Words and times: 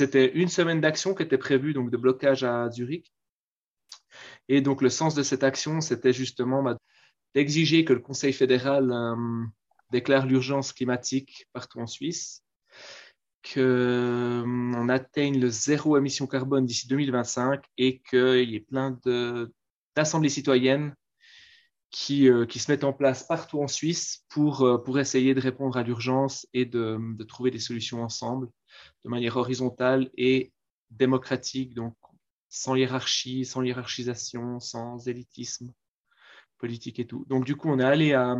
C'était 0.00 0.32
une 0.32 0.48
semaine 0.48 0.80
d'action 0.80 1.14
qui 1.14 1.24
était 1.24 1.36
prévue, 1.36 1.74
donc 1.74 1.90
de 1.90 1.98
blocage 1.98 2.42
à 2.42 2.70
Zurich. 2.70 3.12
Et 4.48 4.62
donc, 4.62 4.80
le 4.80 4.88
sens 4.88 5.14
de 5.14 5.22
cette 5.22 5.44
action, 5.44 5.82
c'était 5.82 6.14
justement 6.14 6.62
bah, 6.62 6.78
d'exiger 7.34 7.84
que 7.84 7.92
le 7.92 8.00
Conseil 8.00 8.32
fédéral 8.32 8.90
euh, 8.90 9.44
déclare 9.92 10.24
l'urgence 10.24 10.72
climatique 10.72 11.46
partout 11.52 11.80
en 11.80 11.86
Suisse, 11.86 12.42
qu'on 13.44 13.60
euh, 13.60 14.88
atteigne 14.88 15.38
le 15.38 15.50
zéro 15.50 15.98
émission 15.98 16.26
carbone 16.26 16.64
d'ici 16.64 16.88
2025 16.88 17.62
et 17.76 18.00
qu'il 18.00 18.48
y 18.48 18.56
ait 18.56 18.60
plein 18.60 18.98
d'assemblées 19.94 20.30
citoyennes 20.30 20.94
qui, 21.90 22.28
euh, 22.28 22.46
qui, 22.46 22.58
se 22.58 22.70
mettent 22.70 22.84
en 22.84 22.92
place 22.92 23.24
partout 23.24 23.60
en 23.60 23.68
Suisse 23.68 24.24
pour, 24.28 24.82
pour 24.84 24.98
essayer 24.98 25.34
de 25.34 25.40
répondre 25.40 25.76
à 25.76 25.82
l'urgence 25.82 26.46
et 26.54 26.64
de, 26.64 26.98
de, 27.16 27.24
trouver 27.24 27.50
des 27.50 27.58
solutions 27.58 28.02
ensemble 28.02 28.48
de 29.04 29.10
manière 29.10 29.36
horizontale 29.36 30.10
et 30.16 30.52
démocratique, 30.90 31.74
donc 31.74 31.94
sans 32.48 32.74
hiérarchie, 32.74 33.44
sans 33.44 33.62
hiérarchisation, 33.62 34.60
sans 34.60 35.08
élitisme 35.08 35.72
politique 36.58 36.98
et 36.98 37.06
tout. 37.06 37.24
Donc 37.28 37.44
du 37.44 37.56
coup, 37.56 37.70
on 37.70 37.78
est 37.78 37.84
allé 37.84 38.12
à, 38.12 38.36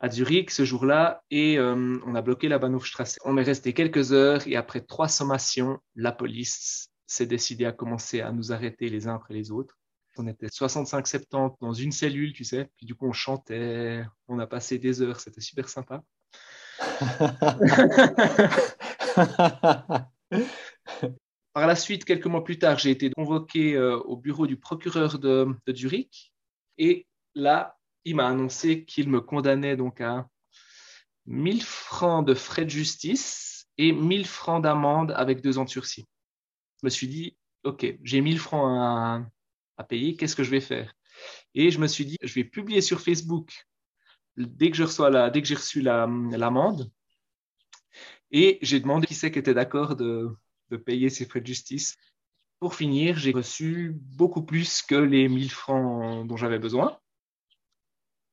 à 0.00 0.10
Zurich 0.10 0.50
ce 0.50 0.64
jour-là 0.64 1.22
et 1.30 1.58
euh, 1.58 1.98
on 2.04 2.14
a 2.14 2.22
bloqué 2.22 2.48
la 2.48 2.58
Bahnhofstrasse. 2.58 3.18
On 3.24 3.38
est 3.38 3.42
resté 3.42 3.72
quelques 3.72 4.12
heures 4.12 4.46
et 4.46 4.56
après 4.56 4.80
trois 4.80 5.08
sommations, 5.08 5.78
la 5.94 6.12
police 6.12 6.90
s'est 7.06 7.26
décidée 7.26 7.64
à 7.64 7.72
commencer 7.72 8.20
à 8.20 8.32
nous 8.32 8.52
arrêter 8.52 8.88
les 8.88 9.06
uns 9.06 9.14
après 9.14 9.34
les 9.34 9.50
autres. 9.50 9.78
On 10.18 10.26
était 10.26 10.46
65-70 10.46 11.56
dans 11.60 11.72
une 11.72 11.92
cellule, 11.92 12.32
tu 12.32 12.44
sais, 12.44 12.70
puis 12.76 12.86
du 12.86 12.94
coup 12.94 13.06
on 13.06 13.12
chantait, 13.12 14.04
on 14.28 14.38
a 14.38 14.46
passé 14.46 14.78
des 14.78 15.02
heures, 15.02 15.20
c'était 15.20 15.40
super 15.40 15.68
sympa. 15.68 16.02
Par 21.52 21.66
la 21.66 21.74
suite, 21.74 22.04
quelques 22.04 22.26
mois 22.26 22.44
plus 22.44 22.58
tard, 22.58 22.78
j'ai 22.78 22.90
été 22.90 23.10
convoqué 23.10 23.76
euh, 23.76 23.98
au 24.00 24.16
bureau 24.16 24.46
du 24.46 24.58
procureur 24.58 25.18
de, 25.18 25.48
Zurich. 25.70 26.34
Et 26.76 27.06
là, 27.34 27.78
il 28.04 28.16
m'a 28.16 28.28
annoncé 28.28 28.84
qu'il 28.84 29.08
me 29.08 29.22
condamnait 29.22 29.76
donc 29.76 30.02
à 30.02 30.28
1000 31.24 31.62
francs 31.62 32.26
de 32.26 32.34
frais 32.34 32.64
de 32.64 32.70
justice 32.70 33.68
et 33.78 33.92
1000 33.92 34.26
francs 34.26 34.62
d'amende 34.62 35.12
avec 35.16 35.40
deux 35.40 35.58
ans 35.58 35.64
de 35.64 35.70
sursis. 35.70 36.04
Je 36.82 36.86
me 36.86 36.90
suis 36.90 37.08
dit, 37.08 37.36
OK, 37.64 37.86
j'ai 38.02 38.20
1000 38.20 38.38
francs 38.38 38.78
à, 38.78 39.24
payer, 39.84 40.16
qu'est-ce 40.16 40.36
que 40.36 40.44
je 40.44 40.50
vais 40.50 40.60
faire? 40.60 40.94
Et 41.54 41.70
je 41.70 41.78
me 41.78 41.86
suis 41.86 42.06
dit, 42.06 42.16
je 42.22 42.34
vais 42.34 42.44
publier 42.44 42.80
sur 42.80 43.00
Facebook 43.00 43.52
dès 44.36 44.70
que 44.70 44.76
je 44.76 45.02
la, 45.08 45.32
j'ai 45.32 45.54
reçu 45.54 45.80
l'amende, 45.80 46.90
et 48.30 48.58
j'ai 48.62 48.80
demandé 48.80 49.06
qui 49.06 49.14
c'est 49.14 49.30
qui 49.30 49.38
était 49.38 49.54
d'accord 49.54 49.96
de, 49.96 50.36
payer 50.84 51.10
ces 51.10 51.26
frais 51.26 51.40
de 51.40 51.46
justice. 51.46 51.96
Pour 52.58 52.74
finir, 52.74 53.16
j'ai 53.16 53.32
reçu 53.32 53.92
beaucoup 53.94 54.42
plus 54.42 54.82
que 54.82 54.94
les 54.94 55.28
1000 55.28 55.50
francs 55.50 56.26
dont 56.26 56.36
j'avais 56.36 56.58
besoin. 56.58 56.98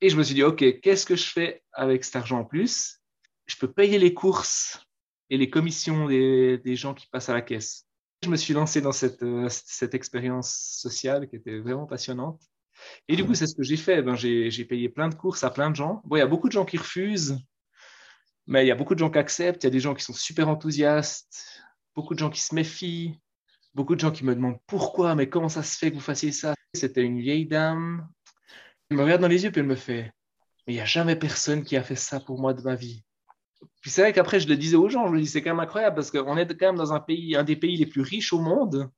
Et 0.00 0.10
je 0.10 0.16
me 0.16 0.22
suis 0.22 0.34
dit, 0.34 0.42
OK, 0.42 0.80
qu'est-ce 0.80 1.06
que 1.06 1.16
je 1.16 1.24
fais 1.24 1.62
avec 1.72 2.04
cet 2.04 2.16
argent 2.16 2.40
en 2.40 2.44
plus? 2.44 3.00
Je 3.46 3.56
peux 3.56 3.70
payer 3.72 3.98
les 3.98 4.12
courses 4.12 4.80
et 5.30 5.38
les 5.38 5.50
commissions 5.50 6.06
des, 6.06 6.76
gens 6.76 6.94
qui 6.94 7.06
passent 7.06 7.28
à 7.28 7.34
la 7.34 7.42
caisse. 7.42 7.86
Je 8.22 8.30
me 8.30 8.36
suis 8.36 8.54
lancé 8.54 8.80
dans 8.80 8.92
cette, 8.92 9.24
cette 9.48 9.94
expérience 9.94 10.52
sociale 10.52 11.28
qui 11.28 11.36
était 11.36 11.58
vraiment 11.58 11.86
passionnante. 11.86 12.40
Et 13.08 13.16
du 13.16 13.24
coup, 13.24 13.34
c'est 13.34 13.46
ce 13.46 13.54
que 13.54 13.62
j'ai 13.62 13.76
fait. 13.76 14.02
Ben, 14.02 14.14
j'ai 14.16 14.64
payé 14.64 14.88
plein 14.88 15.08
de 15.08 15.14
courses 15.14 15.44
à 15.44 15.50
plein 15.50 15.70
de 15.70 15.76
gens. 15.76 16.02
Bon, 16.04 16.16
il 16.16 16.20
y 16.20 16.22
a 16.22 16.26
beaucoup 16.26 16.48
de 16.48 16.52
gens 16.52 16.64
qui 16.64 16.76
refusent 16.76 17.38
mais 18.46 18.64
il 18.64 18.68
y 18.68 18.70
a 18.70 18.74
beaucoup 18.74 18.94
de 18.94 18.98
gens 18.98 19.10
qui 19.10 19.18
acceptent, 19.18 19.64
il 19.64 19.66
y 19.66 19.68
a 19.68 19.70
des 19.70 19.80
gens 19.80 19.94
qui 19.94 20.04
sont 20.04 20.12
super 20.12 20.48
enthousiastes, 20.48 21.62
beaucoup 21.94 22.14
de 22.14 22.18
gens 22.18 22.30
qui 22.30 22.40
se 22.40 22.54
méfient, 22.54 23.18
beaucoup 23.74 23.94
de 23.94 24.00
gens 24.00 24.12
qui 24.12 24.24
me 24.24 24.34
demandent 24.34 24.60
pourquoi, 24.66 25.14
mais 25.14 25.28
comment 25.28 25.48
ça 25.48 25.62
se 25.62 25.76
fait 25.76 25.90
que 25.90 25.96
vous 25.96 26.00
fassiez 26.00 26.32
ça? 26.32 26.54
C'était 26.74 27.02
une 27.02 27.20
vieille 27.20 27.46
dame. 27.46 28.08
Elle 28.88 28.98
me 28.98 29.02
regarde 29.02 29.22
dans 29.22 29.28
les 29.28 29.42
yeux 29.42 29.50
puis 29.50 29.60
elle 29.60 29.66
me 29.66 29.74
fait 29.74 30.12
Mais 30.66 30.74
il 30.74 30.76
n'y 30.76 30.80
a 30.80 30.86
jamais 30.86 31.16
personne 31.16 31.64
qui 31.64 31.76
a 31.76 31.82
fait 31.82 31.96
ça 31.96 32.20
pour 32.20 32.40
moi 32.40 32.54
de 32.54 32.62
ma 32.62 32.76
vie. 32.76 33.04
C'est 33.90 34.02
vrai 34.02 34.12
qu'après, 34.12 34.40
je 34.40 34.48
le 34.48 34.56
disais 34.56 34.76
aux 34.76 34.88
gens, 34.88 35.06
je 35.06 35.12
me 35.12 35.20
dis 35.20 35.26
c'est 35.26 35.42
quand 35.42 35.50
même 35.50 35.60
incroyable 35.60 35.96
parce 35.96 36.10
qu'on 36.10 36.36
est 36.36 36.46
quand 36.58 36.66
même 36.66 36.76
dans 36.76 36.92
un 36.92 37.00
pays, 37.00 37.36
un 37.36 37.44
des 37.44 37.56
pays 37.56 37.76
les 37.76 37.86
plus 37.86 38.02
riches 38.02 38.32
au 38.32 38.40
monde. 38.40 38.90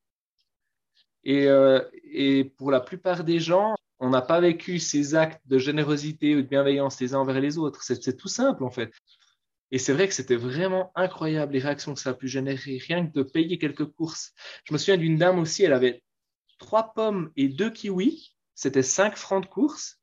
Et, 1.25 1.47
euh, 1.47 1.81
et 2.05 2.45
pour 2.45 2.71
la 2.71 2.81
plupart 2.81 3.25
des 3.25 3.41
gens, 3.41 3.75
on 3.99 4.11
n'a 4.11 4.23
pas 4.23 4.41
vécu 4.41 4.79
ces 4.79 5.15
actes 5.15 5.43
de 5.47 5.59
générosité 5.59 6.37
ou 6.37 6.43
de 6.43 6.47
bienveillance 6.47 7.01
les 7.01 7.15
uns 7.15 7.19
envers 7.19 7.41
les 7.41 7.59
autres. 7.59 7.83
C'est 7.83 8.17
tout 8.17 8.29
simple 8.29 8.65
en 8.65 8.71
fait. 8.71 8.93
Et 9.71 9.79
c'est 9.79 9.93
vrai 9.93 10.09
que 10.09 10.15
c'était 10.15 10.37
vraiment 10.37 10.93
incroyable 10.95 11.53
les 11.53 11.59
réactions 11.59 11.93
que 11.95 12.01
ça 12.01 12.11
a 12.11 12.15
pu 12.15 12.29
générer, 12.29 12.79
rien 12.79 13.07
que 13.07 13.13
de 13.13 13.23
payer 13.23 13.59
quelques 13.59 13.85
courses. 13.85 14.33
Je 14.65 14.73
me 14.73 14.79
souviens 14.79 14.97
d'une 14.97 15.19
dame 15.19 15.39
aussi, 15.39 15.65
elle 15.65 15.75
avait 15.75 16.03
trois 16.59 16.95
pommes 16.95 17.31
et 17.37 17.49
deux 17.49 17.71
kiwis, 17.71 18.35
c'était 18.55 18.83
cinq 18.83 19.17
francs 19.17 19.45
de 19.45 19.49
course. 19.49 19.98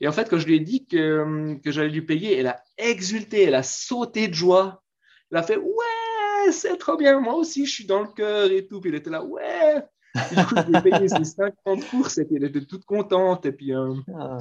Et 0.00 0.08
en 0.08 0.12
fait, 0.12 0.28
quand 0.28 0.38
je 0.38 0.46
lui 0.46 0.56
ai 0.56 0.60
dit 0.60 0.86
que, 0.86 1.56
que 1.62 1.70
j'allais 1.70 1.88
lui 1.88 2.02
payer, 2.02 2.36
elle 2.38 2.48
a 2.48 2.62
exulté, 2.78 3.42
elle 3.44 3.54
a 3.54 3.62
sauté 3.62 4.28
de 4.28 4.34
joie. 4.34 4.82
Elle 5.30 5.38
a 5.38 5.42
fait 5.42 5.56
Ouais, 5.56 6.52
c'est 6.52 6.76
trop 6.76 6.96
bien, 6.96 7.20
moi 7.20 7.34
aussi, 7.34 7.66
je 7.66 7.72
suis 7.72 7.86
dans 7.86 8.00
le 8.02 8.08
cœur 8.08 8.50
et 8.50 8.66
tout. 8.66 8.80
Puis 8.80 8.90
elle 8.90 8.96
était 8.96 9.10
là 9.10 9.24
Ouais. 9.24 9.82
du 10.14 10.44
coup, 10.46 10.54
je 10.56 10.70
lui 10.70 10.76
ai 10.76 10.82
payé 10.82 11.08
ses 11.08 11.24
cinq 11.24 11.54
francs 11.62 11.80
de 11.80 11.84
course 11.84 12.18
et 12.18 12.24
puis 12.24 12.36
elle 12.36 12.44
était 12.44 12.64
toute 12.64 12.84
contente. 12.84 13.46
Et 13.46 13.52
puis, 13.52 13.74
euh, 13.74 13.94
ah. 14.16 14.38